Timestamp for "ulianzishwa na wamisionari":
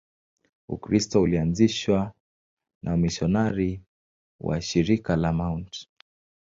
1.21-3.81